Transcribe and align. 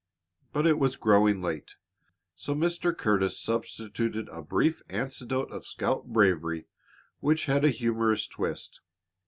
But 0.51 0.65
it 0.65 0.79
was 0.79 0.95
growing 0.95 1.43
late, 1.43 1.75
so 2.35 2.55
Mr. 2.55 2.91
Curtis 2.97 3.39
substituted 3.39 4.29
a 4.29 4.41
brief 4.41 4.81
anecdote 4.89 5.51
of 5.51 5.67
scout 5.67 6.07
bravery 6.07 6.65
which 7.19 7.45
had 7.45 7.63
a 7.63 7.69
humorous 7.69 8.25
twist. 8.25 8.81